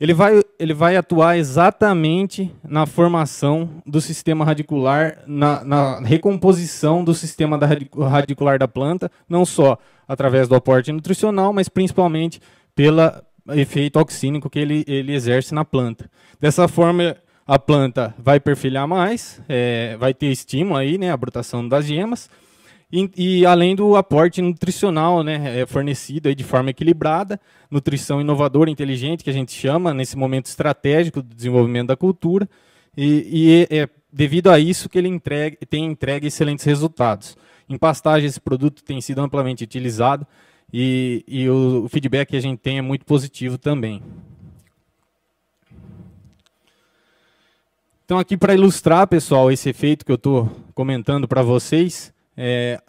Ele 0.00 0.12
vai, 0.12 0.42
ele 0.58 0.74
vai 0.74 0.96
atuar 0.96 1.38
exatamente 1.38 2.50
na 2.64 2.84
formação 2.84 3.82
do 3.86 4.00
sistema 4.00 4.44
radicular, 4.44 5.22
na, 5.26 5.64
na 5.64 6.00
recomposição 6.00 7.04
do 7.04 7.14
sistema 7.14 7.56
da 7.56 7.68
radicular 8.08 8.58
da 8.58 8.66
planta, 8.66 9.10
não 9.28 9.46
só 9.46 9.78
através 10.06 10.48
do 10.48 10.54
aporte 10.54 10.90
nutricional, 10.90 11.52
mas 11.52 11.68
principalmente 11.68 12.40
pelo 12.74 13.00
efeito 13.52 13.98
oxínico 13.98 14.50
que 14.50 14.58
ele, 14.58 14.84
ele 14.88 15.14
exerce 15.14 15.54
na 15.54 15.64
planta. 15.64 16.10
Dessa 16.40 16.66
forma, 16.66 17.16
a 17.46 17.58
planta 17.58 18.14
vai 18.18 18.40
perfilhar 18.40 18.88
mais, 18.88 19.40
é, 19.48 19.96
vai 19.98 20.12
ter 20.12 20.26
estímulo 20.26 20.76
aí, 20.76 20.98
né, 20.98 21.10
a 21.10 21.16
brotação 21.16 21.66
das 21.66 21.86
gemas, 21.86 22.28
e, 22.92 23.10
e, 23.16 23.46
além 23.46 23.74
do 23.74 23.96
aporte 23.96 24.40
nutricional 24.40 25.22
né, 25.22 25.60
é 25.60 25.66
fornecido 25.66 26.28
aí 26.28 26.34
de 26.34 26.44
forma 26.44 26.70
equilibrada, 26.70 27.40
nutrição 27.70 28.20
inovadora, 28.20 28.70
inteligente, 28.70 29.24
que 29.24 29.30
a 29.30 29.32
gente 29.32 29.52
chama 29.52 29.92
nesse 29.92 30.16
momento 30.16 30.46
estratégico 30.46 31.20
do 31.20 31.34
desenvolvimento 31.34 31.88
da 31.88 31.96
cultura, 31.96 32.48
e, 32.96 33.66
e 33.70 33.76
é 33.76 33.88
devido 34.12 34.48
a 34.48 34.60
isso 34.60 34.88
que 34.88 34.96
ele 34.96 35.08
entregue, 35.08 35.56
tem 35.68 35.84
entregue 35.84 36.28
excelentes 36.28 36.64
resultados. 36.64 37.36
Em 37.68 37.76
pastagem, 37.76 38.28
esse 38.28 38.40
produto 38.40 38.84
tem 38.84 39.00
sido 39.00 39.20
amplamente 39.20 39.64
utilizado 39.64 40.24
e, 40.72 41.24
e 41.26 41.48
o, 41.48 41.84
o 41.84 41.88
feedback 41.88 42.28
que 42.28 42.36
a 42.36 42.40
gente 42.40 42.60
tem 42.60 42.78
é 42.78 42.82
muito 42.82 43.04
positivo 43.04 43.58
também. 43.58 44.00
Então, 48.04 48.18
aqui 48.20 48.36
para 48.36 48.54
ilustrar, 48.54 49.08
pessoal, 49.08 49.50
esse 49.50 49.68
efeito 49.68 50.04
que 50.04 50.12
eu 50.12 50.16
estou 50.16 50.48
comentando 50.74 51.26
para 51.26 51.42
vocês, 51.42 52.13
é, 52.36 52.80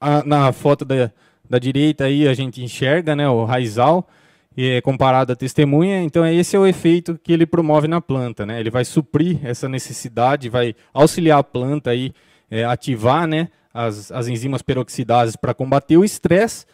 a, 0.00 0.24
na 0.24 0.52
foto 0.52 0.84
da, 0.84 1.10
da 1.48 1.58
direita 1.58 2.04
aí 2.04 2.26
a 2.28 2.34
gente 2.34 2.62
enxerga 2.62 3.16
né, 3.16 3.28
o 3.28 3.44
raizal, 3.44 4.08
é 4.56 4.80
comparado 4.80 5.32
à 5.32 5.36
testemunha, 5.36 6.02
então 6.02 6.26
esse 6.26 6.56
é 6.56 6.58
o 6.58 6.66
efeito 6.66 7.16
que 7.22 7.32
ele 7.32 7.46
promove 7.46 7.86
na 7.86 8.00
planta. 8.00 8.44
Né? 8.44 8.58
Ele 8.58 8.70
vai 8.70 8.84
suprir 8.84 9.38
essa 9.44 9.68
necessidade, 9.68 10.48
vai 10.48 10.74
auxiliar 10.92 11.38
a 11.38 11.44
planta 11.44 11.90
aí, 11.90 12.12
é, 12.50 12.64
ativar 12.64 13.26
né, 13.26 13.48
as, 13.72 14.10
as 14.10 14.26
enzimas 14.26 14.60
peroxidases 14.60 15.36
para 15.36 15.54
combater 15.54 15.96
o 15.96 16.04
estresse 16.04 16.66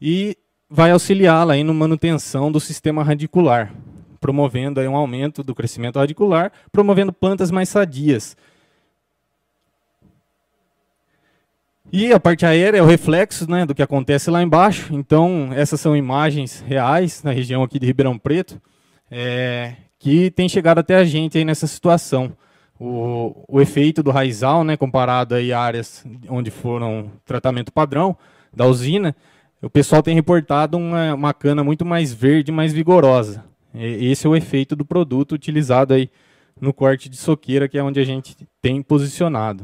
e 0.00 0.36
vai 0.68 0.90
auxiliá-la 0.90 1.54
aí 1.54 1.64
na 1.64 1.72
manutenção 1.72 2.52
do 2.52 2.60
sistema 2.60 3.02
radicular, 3.02 3.72
promovendo 4.20 4.80
aí 4.80 4.88
um 4.88 4.96
aumento 4.96 5.42
do 5.42 5.54
crescimento 5.54 5.98
radicular, 5.98 6.52
promovendo 6.70 7.12
plantas 7.12 7.50
mais 7.50 7.70
sadias, 7.70 8.36
E 11.92 12.10
a 12.10 12.18
parte 12.18 12.46
aérea 12.46 12.78
é 12.78 12.82
o 12.82 12.86
reflexo 12.86 13.48
né, 13.50 13.66
do 13.66 13.74
que 13.74 13.82
acontece 13.82 14.30
lá 14.30 14.42
embaixo. 14.42 14.94
Então, 14.94 15.50
essas 15.52 15.78
são 15.78 15.94
imagens 15.94 16.64
reais 16.66 17.22
na 17.22 17.32
região 17.32 17.62
aqui 17.62 17.78
de 17.78 17.84
Ribeirão 17.84 18.18
Preto, 18.18 18.58
é, 19.10 19.74
que 19.98 20.30
tem 20.30 20.48
chegado 20.48 20.78
até 20.78 20.96
a 20.96 21.04
gente 21.04 21.36
aí 21.36 21.44
nessa 21.44 21.66
situação. 21.66 22.32
O, 22.80 23.44
o 23.46 23.60
efeito 23.60 24.02
do 24.02 24.10
raizal, 24.10 24.64
né, 24.64 24.74
comparado 24.74 25.34
aí 25.34 25.52
a 25.52 25.60
áreas 25.60 26.02
onde 26.30 26.50
foram 26.50 27.12
tratamento 27.26 27.70
padrão 27.70 28.16
da 28.50 28.64
usina, 28.64 29.14
o 29.60 29.68
pessoal 29.68 30.02
tem 30.02 30.14
reportado 30.14 30.78
uma, 30.78 31.12
uma 31.12 31.34
cana 31.34 31.62
muito 31.62 31.84
mais 31.84 32.10
verde, 32.10 32.50
mais 32.50 32.72
vigorosa. 32.72 33.44
E, 33.74 34.10
esse 34.10 34.26
é 34.26 34.30
o 34.30 34.34
efeito 34.34 34.74
do 34.74 34.84
produto 34.84 35.32
utilizado 35.32 35.92
aí 35.92 36.10
no 36.58 36.72
corte 36.72 37.10
de 37.10 37.18
soqueira, 37.18 37.68
que 37.68 37.76
é 37.76 37.82
onde 37.82 38.00
a 38.00 38.04
gente 38.04 38.34
tem 38.62 38.80
posicionado. 38.80 39.62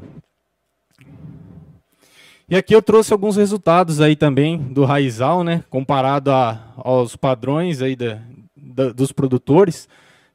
E 2.51 2.57
aqui 2.57 2.75
eu 2.75 2.81
trouxe 2.81 3.13
alguns 3.13 3.37
resultados 3.37 4.01
aí 4.01 4.17
também 4.17 4.57
do 4.57 4.87
Raizal, 4.87 5.45
né, 5.45 5.63
comparado 5.69 6.31
a, 6.31 6.73
aos 6.79 7.15
padrões 7.15 7.83
aí 7.83 7.95
da, 7.95 8.21
da, 8.57 8.89
dos 8.91 9.13
produtores. 9.13 9.87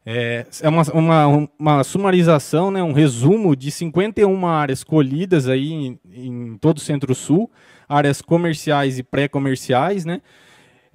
É, 0.06 0.46
é 0.62 0.70
uma, 0.70 0.84
uma, 0.94 1.50
uma, 1.58 1.84
sumarização, 1.84 2.70
né, 2.70 2.84
um 2.84 2.94
resumo 2.94 3.56
de 3.56 3.72
51 3.72 4.46
áreas 4.46 4.84
colhidas 4.84 5.50
aí 5.50 5.74
em, 5.74 6.00
em 6.14 6.58
todo 6.60 6.78
o 6.78 6.82
Centro-Sul, 6.82 7.50
áreas 7.90 8.22
comerciais 8.22 9.00
e 9.00 9.04
pré-comerciais, 9.04 10.06
né, 10.06 10.22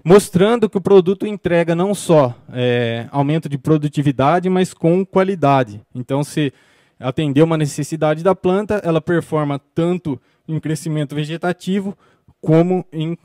mostrando 0.04 0.70
que 0.70 0.78
o 0.78 0.80
produto 0.80 1.26
entrega 1.26 1.74
não 1.74 1.96
só 1.96 2.32
é, 2.52 3.08
aumento 3.10 3.48
de 3.48 3.58
produtividade, 3.58 4.48
mas 4.48 4.72
com 4.72 5.04
qualidade. 5.04 5.80
Então, 5.92 6.22
se 6.22 6.52
atender 7.00 7.42
uma 7.42 7.58
necessidade 7.58 8.22
da 8.22 8.36
planta, 8.36 8.80
ela 8.84 9.00
performa 9.00 9.60
tanto 9.74 10.20
em 10.48 10.58
crescimento 10.58 11.14
vegetativo, 11.14 11.96
como 12.40 12.84
em 12.92 13.16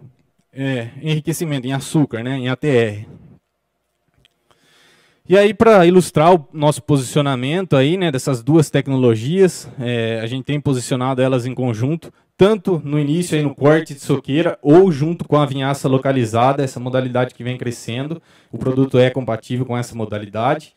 é, 0.51 0.89
enriquecimento, 1.01 1.65
em 1.65 1.73
açúcar, 1.73 2.23
né, 2.23 2.37
em 2.37 2.49
ATR. 2.49 3.07
E 5.27 5.37
aí, 5.37 5.53
para 5.53 5.85
ilustrar 5.85 6.35
o 6.35 6.47
nosso 6.51 6.83
posicionamento 6.83 7.77
aí, 7.77 7.95
né, 7.95 8.11
dessas 8.11 8.43
duas 8.43 8.69
tecnologias, 8.69 9.69
é, 9.79 10.19
a 10.21 10.27
gente 10.27 10.43
tem 10.43 10.59
posicionado 10.59 11.21
elas 11.21 11.45
em 11.45 11.53
conjunto, 11.55 12.11
tanto 12.35 12.81
no 12.83 12.99
início 12.99 13.37
aí 13.37 13.41
no 13.43 13.55
corte 13.55 13.93
de 13.93 14.01
soqueira, 14.01 14.59
ou 14.61 14.91
junto 14.91 15.25
com 15.25 15.37
a 15.37 15.45
vinhaça 15.45 15.87
localizada, 15.87 16.61
essa 16.61 16.77
modalidade 16.79 17.33
que 17.33 17.43
vem 17.43 17.57
crescendo. 17.57 18.21
O 18.51 18.57
produto 18.57 18.99
é 18.99 19.09
compatível 19.09 19.65
com 19.65 19.77
essa 19.77 19.95
modalidade. 19.95 20.75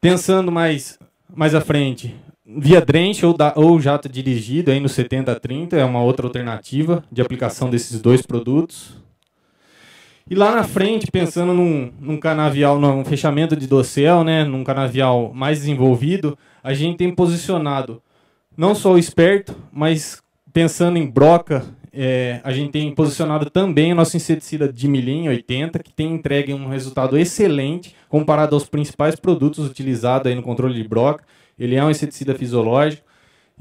Pensando 0.00 0.52
mais, 0.52 0.98
mais 1.34 1.54
à 1.54 1.62
frente, 1.62 2.14
via 2.44 2.80
drench 2.80 3.24
ou, 3.24 3.36
da, 3.36 3.52
ou 3.56 3.80
jato 3.80 4.08
dirigido 4.08 4.70
aí 4.70 4.80
no 4.80 4.88
7030 4.88 5.76
é 5.76 5.84
uma 5.84 6.02
outra 6.02 6.26
alternativa 6.26 7.04
de 7.10 7.20
aplicação 7.20 7.70
desses 7.70 8.00
dois 8.00 8.22
produtos. 8.22 9.00
E 10.28 10.34
lá 10.34 10.54
na 10.54 10.62
frente, 10.62 11.10
pensando 11.10 11.52
num, 11.52 11.92
num 11.98 12.16
canavial, 12.16 12.78
num 12.78 13.04
fechamento 13.04 13.56
de 13.56 13.66
dossel, 13.66 14.22
né, 14.22 14.44
num 14.44 14.62
canavial 14.62 15.32
mais 15.34 15.58
desenvolvido, 15.58 16.38
a 16.62 16.72
gente 16.72 16.98
tem 16.98 17.12
posicionado 17.12 18.00
não 18.56 18.74
só 18.74 18.92
o 18.92 18.98
esperto, 18.98 19.56
mas 19.72 20.22
pensando 20.52 20.98
em 20.98 21.06
broca, 21.06 21.64
é, 21.92 22.40
a 22.44 22.52
gente 22.52 22.70
tem 22.70 22.94
posicionado 22.94 23.50
também 23.50 23.92
o 23.92 23.96
nosso 23.96 24.16
inseticida 24.16 24.72
de 24.72 24.86
milhem 24.86 25.28
80, 25.28 25.80
que 25.80 25.92
tem 25.92 26.14
entregue 26.14 26.54
um 26.54 26.68
resultado 26.68 27.18
excelente 27.18 27.94
comparado 28.08 28.54
aos 28.54 28.68
principais 28.68 29.16
produtos 29.16 29.66
utilizados 29.66 30.28
aí 30.28 30.34
no 30.34 30.42
controle 30.42 30.74
de 30.74 30.86
broca. 30.86 31.24
Ele 31.60 31.76
é 31.76 31.84
um 31.84 31.90
inseticida 31.90 32.34
fisiológico 32.34 33.04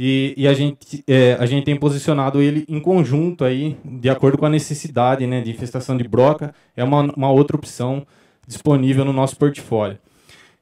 e, 0.01 0.33
e 0.37 0.47
a, 0.47 0.53
gente, 0.53 1.03
é, 1.05 1.35
a 1.37 1.45
gente 1.45 1.65
tem 1.65 1.75
posicionado 1.75 2.41
ele 2.41 2.63
em 2.69 2.79
conjunto 2.79 3.43
aí, 3.43 3.75
de 3.83 4.09
acordo 4.09 4.37
com 4.37 4.45
a 4.45 4.49
necessidade 4.49 5.27
né, 5.27 5.41
de 5.41 5.51
infestação 5.51 5.97
de 5.97 6.07
broca. 6.07 6.55
É 6.73 6.85
uma, 6.85 7.01
uma 7.13 7.29
outra 7.29 7.57
opção 7.57 8.07
disponível 8.47 9.03
no 9.03 9.11
nosso 9.11 9.35
portfólio. 9.35 9.99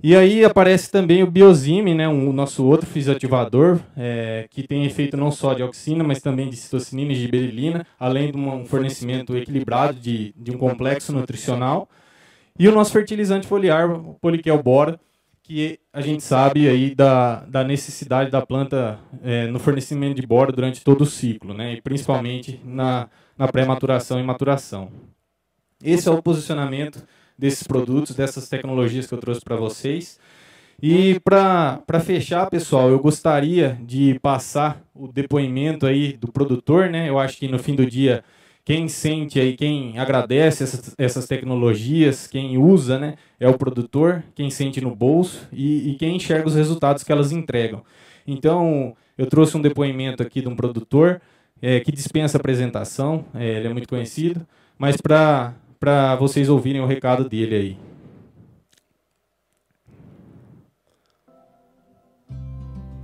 E 0.01 0.15
aí 0.15 0.43
aparece 0.43 0.91
também 0.91 1.21
o 1.21 1.29
Biozime, 1.29 1.93
né, 1.93 2.07
o 2.07 2.33
nosso 2.33 2.65
outro 2.65 2.87
fisioativador, 2.87 3.79
é, 3.95 4.47
que 4.49 4.61
tem 4.61 4.85
efeito 4.85 5.15
não 5.15 5.31
só 5.31 5.53
de 5.53 5.61
auxina, 5.61 6.03
mas 6.03 6.19
também 6.19 6.49
de 6.49 6.55
citocinina 6.55 7.11
e 7.11 7.15
giberelina, 7.15 7.85
além 7.99 8.31
de 8.31 8.37
um 8.37 8.65
fornecimento 8.65 9.37
equilibrado 9.37 9.99
de, 9.99 10.33
de 10.35 10.51
um 10.51 10.57
complexo 10.57 11.13
nutricional. 11.13 11.87
E 12.57 12.67
o 12.67 12.71
nosso 12.71 12.91
fertilizante 12.91 13.45
foliar, 13.45 13.89
o 13.91 14.15
Poliquel 14.19 14.61
Bora, 14.63 14.99
que 15.47 15.79
a 15.93 16.01
gente 16.01 16.21
sabe 16.23 16.67
aí 16.67 16.93
da, 16.93 17.45
da 17.45 17.63
necessidade 17.63 18.29
da 18.29 18.45
planta 18.45 18.99
é, 19.23 19.47
no 19.47 19.59
fornecimento 19.59 20.19
de 20.19 20.27
bora 20.27 20.51
durante 20.51 20.83
todo 20.83 21.03
o 21.03 21.05
ciclo, 21.05 21.53
né, 21.53 21.75
e 21.75 21.81
principalmente 21.81 22.59
na, 22.65 23.07
na 23.37 23.47
pré-maturação 23.47 24.19
e 24.19 24.23
maturação. 24.23 24.91
Esse 25.81 26.09
é 26.09 26.11
o 26.11 26.21
posicionamento 26.21 27.01
desses 27.37 27.65
produtos, 27.65 28.13
dessas 28.13 28.49
tecnologias 28.49 29.07
que 29.07 29.13
eu 29.13 29.19
trouxe 29.19 29.39
para 29.39 29.55
vocês. 29.55 30.19
E 30.83 31.17
para 31.21 31.99
fechar, 32.03 32.49
pessoal, 32.49 32.89
eu 32.89 32.99
gostaria 32.99 33.79
de 33.81 34.19
passar 34.19 34.83
o 34.93 35.07
depoimento 35.07 35.85
aí 35.85 36.11
do 36.11 36.29
produtor, 36.29 36.89
né? 36.89 37.07
Eu 37.07 37.17
acho 37.17 37.37
que 37.37 37.47
no 37.47 37.57
fim 37.57 37.73
do 37.73 37.85
dia, 37.85 38.21
quem 38.67 38.89
sente 38.89 39.39
aí, 39.39 39.55
quem 39.55 39.97
agradece 39.97 40.61
essas, 40.61 40.93
essas 40.97 41.25
tecnologias, 41.25 42.27
quem 42.27 42.57
usa, 42.57 42.99
né? 42.99 43.15
É 43.39 43.47
o 43.47 43.57
produtor, 43.57 44.21
quem 44.35 44.49
sente 44.49 44.81
no 44.81 44.93
bolso 44.93 45.47
e, 45.53 45.91
e 45.91 45.95
quem 45.95 46.17
enxerga 46.17 46.49
os 46.49 46.55
resultados 46.55 47.01
que 47.01 47.09
elas 47.09 47.31
entregam. 47.31 47.81
Então, 48.27 48.93
eu 49.17 49.25
trouxe 49.25 49.55
um 49.55 49.61
depoimento 49.61 50.21
aqui 50.21 50.41
de 50.41 50.49
um 50.49 50.55
produtor 50.57 51.21
é, 51.61 51.79
que 51.79 51.93
dispensa 51.93 52.37
apresentação, 52.37 53.23
é, 53.33 53.47
ele 53.55 53.67
é 53.67 53.71
muito 53.71 53.87
conhecido, 53.87 54.45
mas 54.77 54.97
para 54.99 56.17
vocês 56.19 56.49
ouvirem 56.49 56.81
o 56.81 56.85
recado 56.85 57.29
dele 57.29 57.55
aí. 57.55 57.77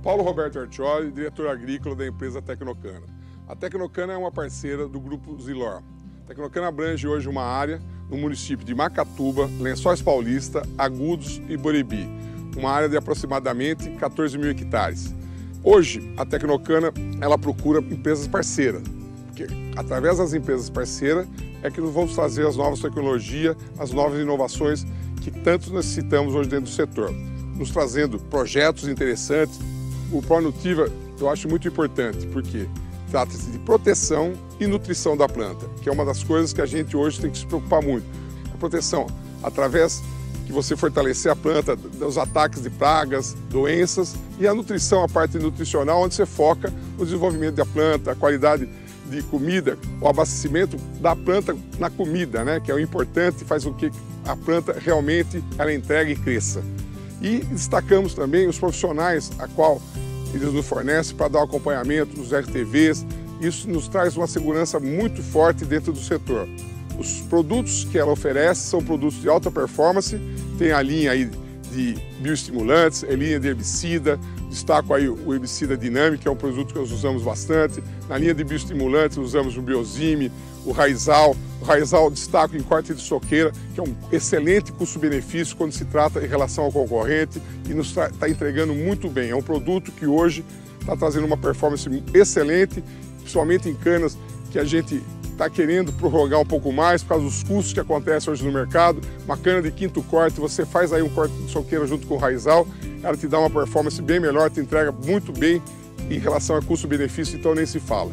Paulo 0.02 0.22
Roberto 0.22 0.58
Artioli, 0.58 1.10
diretor 1.10 1.48
agrícola 1.48 1.96
da 1.96 2.06
empresa 2.06 2.42
Tecnocana. 2.42 3.23
A 3.46 3.54
Tecnocana 3.54 4.14
é 4.14 4.16
uma 4.16 4.32
parceira 4.32 4.88
do 4.88 4.98
grupo 4.98 5.38
Zilor. 5.38 5.82
A 6.24 6.28
Tecnocana 6.28 6.68
abrange 6.68 7.06
hoje 7.06 7.28
uma 7.28 7.42
área 7.42 7.78
no 8.08 8.16
município 8.16 8.64
de 8.64 8.74
Macatuba, 8.74 9.50
Lençóis 9.60 10.00
Paulista, 10.00 10.62
Agudos 10.78 11.42
e 11.46 11.54
Boribi, 11.54 12.08
uma 12.56 12.70
área 12.70 12.88
de 12.88 12.96
aproximadamente 12.96 13.90
14 13.90 14.38
mil 14.38 14.50
hectares. 14.50 15.14
Hoje, 15.62 16.10
a 16.16 16.24
Tecnocana 16.24 16.90
ela 17.20 17.36
procura 17.36 17.80
empresas 17.80 18.26
parceiras, 18.26 18.82
porque 19.26 19.46
através 19.76 20.16
das 20.16 20.32
empresas 20.32 20.70
parceiras 20.70 21.26
é 21.62 21.70
que 21.70 21.82
nós 21.82 21.92
vamos 21.92 22.14
trazer 22.14 22.46
as 22.46 22.56
novas 22.56 22.80
tecnologias, 22.80 23.54
as 23.78 23.90
novas 23.90 24.18
inovações 24.20 24.86
que 25.20 25.30
tanto 25.30 25.70
necessitamos 25.70 26.34
hoje 26.34 26.48
dentro 26.48 26.64
do 26.64 26.74
setor, 26.74 27.12
nos 27.56 27.70
trazendo 27.70 28.18
projetos 28.18 28.88
interessantes. 28.88 29.60
O 30.10 30.22
Pronutiva 30.22 30.90
eu 31.20 31.28
acho 31.28 31.46
muito 31.46 31.68
importante, 31.68 32.26
porque 32.28 32.66
trata-se 33.14 33.48
de 33.48 33.60
proteção 33.60 34.32
e 34.58 34.66
nutrição 34.66 35.16
da 35.16 35.28
planta, 35.28 35.66
que 35.80 35.88
é 35.88 35.92
uma 35.92 36.04
das 36.04 36.24
coisas 36.24 36.52
que 36.52 36.60
a 36.60 36.66
gente 36.66 36.96
hoje 36.96 37.20
tem 37.20 37.30
que 37.30 37.38
se 37.38 37.46
preocupar 37.46 37.80
muito. 37.80 38.04
A 38.52 38.58
proteção 38.58 39.06
através 39.40 40.02
que 40.44 40.52
você 40.52 40.76
fortalecer 40.76 41.30
a 41.30 41.36
planta 41.36 41.76
dos 41.76 42.18
ataques 42.18 42.60
de 42.60 42.70
pragas, 42.70 43.36
doenças 43.48 44.16
e 44.36 44.48
a 44.48 44.52
nutrição, 44.52 45.04
a 45.04 45.08
parte 45.08 45.38
nutricional, 45.38 46.02
onde 46.02 46.16
você 46.16 46.26
foca 46.26 46.72
no 46.98 47.04
desenvolvimento 47.04 47.54
da 47.54 47.64
planta, 47.64 48.10
a 48.10 48.14
qualidade 48.16 48.68
de 49.08 49.22
comida, 49.22 49.78
o 50.00 50.08
abastecimento 50.08 50.76
da 51.00 51.14
planta 51.14 51.56
na 51.78 51.90
comida, 51.90 52.42
né, 52.44 52.58
que 52.58 52.72
é 52.72 52.74
o 52.74 52.80
importante, 52.80 53.44
faz 53.44 53.62
com 53.64 53.72
que 53.72 53.92
a 54.26 54.34
planta 54.34 54.76
realmente 54.76 55.40
ela 55.56 55.72
entregue 55.72 56.14
e 56.14 56.16
cresça. 56.16 56.64
E 57.22 57.38
destacamos 57.44 58.12
também 58.12 58.48
os 58.48 58.58
profissionais 58.58 59.30
a 59.38 59.46
qual 59.46 59.80
eles 60.34 60.52
nos 60.52 60.66
fornecem 60.66 61.16
para 61.16 61.28
dar 61.28 61.40
o 61.40 61.42
acompanhamento 61.44 62.14
dos 62.16 62.32
RTVs. 62.32 63.06
Isso 63.40 63.68
nos 63.68 63.88
traz 63.88 64.16
uma 64.16 64.26
segurança 64.26 64.80
muito 64.80 65.22
forte 65.22 65.64
dentro 65.64 65.92
do 65.92 66.00
setor. 66.00 66.48
Os 66.98 67.20
produtos 67.22 67.84
que 67.84 67.98
ela 67.98 68.12
oferece 68.12 68.62
são 68.68 68.82
produtos 68.82 69.20
de 69.20 69.28
alta 69.28 69.50
performance, 69.50 70.18
tem 70.58 70.72
a 70.72 70.80
linha 70.80 71.10
aí 71.10 71.30
de 71.72 71.96
bioestimulantes, 72.20 73.04
a 73.04 73.08
linha 73.08 73.40
de 73.40 73.48
herbicida, 73.48 74.18
Destaco 74.54 74.94
aí 74.94 75.08
o 75.08 75.34
herbicida 75.34 75.76
dinâmico, 75.76 76.22
que 76.22 76.28
é 76.28 76.30
um 76.30 76.36
produto 76.36 76.74
que 76.74 76.78
nós 76.78 76.92
usamos 76.92 77.24
bastante. 77.24 77.82
Na 78.08 78.16
linha 78.16 78.32
de 78.32 78.44
bioestimulantes 78.44 79.18
usamos 79.18 79.56
o 79.56 79.60
Biozime, 79.60 80.30
o 80.64 80.70
Raizal. 80.70 81.34
O 81.60 81.64
Raizal 81.64 82.08
destaco 82.08 82.56
em 82.56 82.62
corte 82.62 82.94
de 82.94 83.02
soqueira, 83.02 83.50
que 83.74 83.80
é 83.80 83.82
um 83.82 83.92
excelente 84.12 84.70
custo-benefício 84.70 85.56
quando 85.56 85.72
se 85.72 85.84
trata 85.84 86.24
em 86.24 86.28
relação 86.28 86.62
ao 86.62 86.70
concorrente 86.70 87.42
e 87.68 87.74
nos 87.74 87.88
está 87.88 88.28
entregando 88.28 88.72
muito 88.72 89.10
bem. 89.10 89.30
É 89.30 89.34
um 89.34 89.42
produto 89.42 89.90
que 89.90 90.06
hoje 90.06 90.44
está 90.80 90.96
trazendo 90.96 91.26
uma 91.26 91.36
performance 91.36 91.90
excelente, 92.14 92.80
principalmente 93.22 93.68
em 93.68 93.74
canas 93.74 94.16
que 94.52 94.58
a 94.60 94.64
gente 94.64 95.02
está 95.34 95.50
querendo 95.50 95.92
prorrogar 95.92 96.40
um 96.40 96.46
pouco 96.46 96.72
mais 96.72 97.02
por 97.02 97.10
causa 97.10 97.24
dos 97.24 97.42
custos 97.42 97.72
que 97.72 97.80
acontecem 97.80 98.32
hoje 98.32 98.44
no 98.44 98.52
mercado. 98.52 99.00
Uma 99.24 99.36
cana 99.36 99.60
de 99.60 99.70
quinto 99.70 100.02
corte, 100.04 100.40
você 100.40 100.64
faz 100.64 100.92
aí 100.92 101.02
um 101.02 101.08
corte 101.08 101.34
de 101.34 101.50
soqueira 101.50 101.86
junto 101.86 102.06
com 102.06 102.14
o 102.14 102.18
raizal, 102.18 102.66
ela 103.02 103.16
te 103.16 103.28
dá 103.28 103.38
uma 103.38 103.50
performance 103.50 104.00
bem 104.00 104.18
melhor, 104.18 104.50
te 104.50 104.60
entrega 104.60 104.90
muito 104.90 105.32
bem 105.32 105.60
em 106.08 106.18
relação 106.18 106.56
a 106.56 106.62
custo-benefício, 106.62 107.36
então 107.36 107.54
nem 107.54 107.66
se 107.66 107.78
fala. 107.78 108.10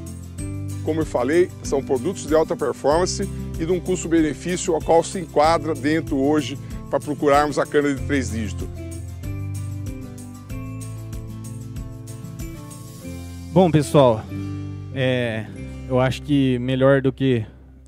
Como 0.83 1.01
eu 1.01 1.05
falei, 1.05 1.49
são 1.63 1.81
produtos 1.83 2.25
de 2.25 2.33
alta 2.33 2.55
performance 2.55 3.27
e 3.59 3.65
de 3.65 3.71
um 3.71 3.79
custo-benefício 3.79 4.73
ao 4.73 4.81
qual 4.81 5.03
se 5.03 5.19
enquadra 5.19 5.75
dentro 5.75 6.17
hoje 6.17 6.57
para 6.89 6.99
procurarmos 6.99 7.59
a 7.59 7.65
cana 7.65 7.93
de 7.93 8.01
três 8.01 8.31
dígitos. 8.31 8.67
Bom, 13.53 13.69
pessoal, 13.69 14.23
é, 14.95 15.45
eu 15.91 15.99
acho 15.99 16.21
que 16.21 16.57
melhor 16.59 17.01
do 17.01 17.11
que 17.11 17.45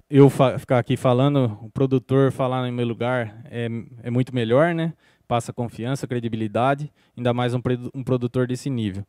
eu 0.10 0.30
ficar 0.60 0.78
aqui 0.78 0.98
falando, 0.98 1.58
o 1.62 1.70
produtor 1.70 2.34
falar 2.34 2.68
no 2.68 2.72
meu 2.74 2.86
lugar 2.86 3.42
é, 3.46 3.70
é 4.04 4.10
muito 4.10 4.36
melhor, 4.36 4.76
né? 4.76 4.92
Passa 5.26 5.54
confiança, 5.54 6.06
credibilidade, 6.06 6.92
ainda 7.16 7.34
mais 7.34 7.54
um, 7.54 7.62
um 7.96 8.04
produtor 8.04 8.46
desse 8.46 8.70
nível. 8.70 9.08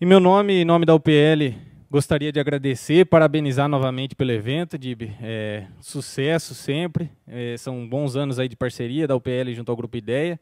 Em 0.00 0.06
meu 0.06 0.20
nome, 0.20 0.52
em 0.52 0.64
nome 0.64 0.86
da 0.86 0.94
UPL, 0.94 1.52
gostaria 1.90 2.30
de 2.30 2.38
agradecer, 2.38 3.06
parabenizar 3.06 3.68
novamente 3.68 4.14
pelo 4.14 4.30
evento, 4.30 4.78
Dib. 4.78 5.10
É, 5.20 5.66
sucesso 5.80 6.54
sempre. 6.54 7.10
É, 7.26 7.56
são 7.58 7.88
bons 7.88 8.14
anos 8.14 8.38
aí 8.38 8.48
de 8.48 8.54
parceria 8.54 9.08
da 9.08 9.16
UPL 9.16 9.52
junto 9.52 9.68
ao 9.68 9.76
Grupo 9.76 9.96
Ideia. 9.96 10.38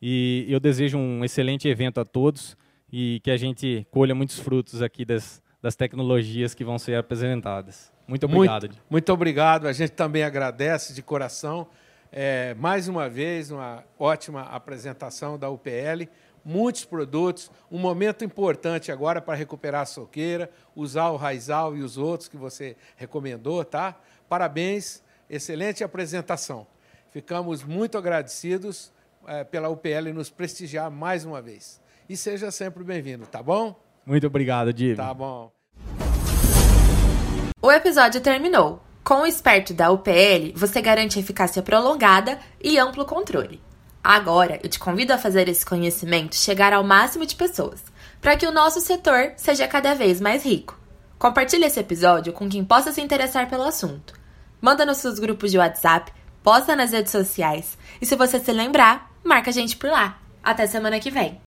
E 0.00 0.46
eu 0.48 0.60
desejo 0.60 0.96
um 0.96 1.24
excelente 1.24 1.66
evento 1.66 1.98
a 1.98 2.04
todos 2.04 2.56
e 2.92 3.20
que 3.24 3.32
a 3.32 3.36
gente 3.36 3.84
colha 3.90 4.14
muitos 4.14 4.38
frutos 4.38 4.80
aqui 4.80 5.04
das, 5.04 5.42
das 5.64 5.74
tecnologias 5.74 6.52
que 6.52 6.62
vão 6.62 6.78
ser 6.78 6.94
apresentadas. 6.94 7.90
Muito 8.06 8.26
obrigado. 8.26 8.66
Muito, 8.66 8.82
muito 8.90 9.12
obrigado. 9.14 9.66
A 9.66 9.72
gente 9.72 9.92
também 9.92 10.22
agradece 10.22 10.92
de 10.92 11.00
coração. 11.00 11.66
É, 12.12 12.52
mais 12.52 12.86
uma 12.86 13.08
vez, 13.08 13.50
uma 13.50 13.82
ótima 13.98 14.42
apresentação 14.42 15.38
da 15.38 15.48
UPL. 15.48 16.06
Muitos 16.44 16.84
produtos, 16.84 17.50
um 17.70 17.78
momento 17.78 18.22
importante 18.22 18.92
agora 18.92 19.22
para 19.22 19.34
recuperar 19.34 19.80
a 19.80 19.86
soqueira, 19.86 20.50
usar 20.76 21.08
o 21.08 21.16
raizal 21.16 21.74
e 21.74 21.80
os 21.80 21.96
outros 21.96 22.28
que 22.28 22.36
você 22.36 22.76
recomendou, 22.94 23.64
tá? 23.64 23.98
Parabéns, 24.28 25.02
excelente 25.30 25.82
apresentação. 25.82 26.66
Ficamos 27.10 27.64
muito 27.64 27.96
agradecidos 27.96 28.92
é, 29.26 29.42
pela 29.44 29.70
UPL 29.70 30.12
nos 30.12 30.28
prestigiar 30.28 30.90
mais 30.90 31.24
uma 31.24 31.40
vez. 31.40 31.80
E 32.06 32.18
seja 32.18 32.50
sempre 32.50 32.84
bem-vindo, 32.84 33.24
tá 33.24 33.42
bom? 33.42 33.82
Muito 34.06 34.26
obrigado, 34.26 34.72
Diego. 34.72 34.96
Tá 34.96 35.14
bom. 35.14 35.52
O 37.60 37.72
episódio 37.72 38.20
terminou. 38.20 38.82
Com 39.02 39.20
o 39.20 39.26
esperto 39.26 39.74
da 39.74 39.90
UPL, 39.90 40.52
você 40.54 40.80
garante 40.80 41.18
eficácia 41.18 41.62
prolongada 41.62 42.38
e 42.62 42.78
amplo 42.78 43.04
controle. 43.04 43.60
Agora, 44.02 44.58
eu 44.62 44.68
te 44.68 44.78
convido 44.78 45.12
a 45.12 45.18
fazer 45.18 45.48
esse 45.48 45.64
conhecimento 45.64 46.36
chegar 46.36 46.72
ao 46.72 46.84
máximo 46.84 47.24
de 47.24 47.34
pessoas, 47.34 47.82
para 48.20 48.36
que 48.36 48.46
o 48.46 48.52
nosso 48.52 48.80
setor 48.80 49.32
seja 49.36 49.68
cada 49.68 49.94
vez 49.94 50.20
mais 50.20 50.44
rico. 50.44 50.78
Compartilhe 51.18 51.64
esse 51.64 51.80
episódio 51.80 52.32
com 52.32 52.48
quem 52.48 52.64
possa 52.64 52.92
se 52.92 53.00
interessar 53.00 53.48
pelo 53.48 53.62
assunto. 53.62 54.12
Manda 54.60 54.84
nos 54.84 54.98
seus 54.98 55.18
grupos 55.18 55.50
de 55.50 55.58
WhatsApp, 55.58 56.12
posta 56.42 56.76
nas 56.76 56.92
redes 56.92 57.12
sociais 57.12 57.78
e 58.00 58.04
se 58.04 58.14
você 58.16 58.38
se 58.38 58.52
lembrar, 58.52 59.10
marca 59.24 59.48
a 59.48 59.52
gente 59.52 59.76
por 59.76 59.90
lá. 59.90 60.18
Até 60.42 60.66
semana 60.66 61.00
que 61.00 61.10
vem. 61.10 61.40